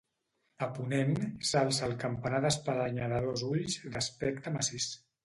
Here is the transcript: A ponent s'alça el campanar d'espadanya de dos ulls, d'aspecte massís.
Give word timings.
A 0.67 0.67
ponent 0.77 1.11
s'alça 1.49 1.83
el 1.87 1.93
campanar 2.03 2.39
d'espadanya 2.45 3.11
de 3.13 3.21
dos 3.27 3.45
ulls, 3.49 3.77
d'aspecte 3.97 4.55
massís. 4.57 4.89